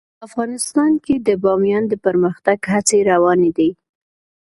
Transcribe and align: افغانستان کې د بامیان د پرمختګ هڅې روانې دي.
افغانستان 0.27 0.91
کې 1.03 1.15
د 1.27 1.29
بامیان 1.43 1.83
د 1.89 1.93
پرمختګ 2.05 2.57
هڅې 2.73 2.99
روانې 3.11 3.51
دي. 3.57 3.69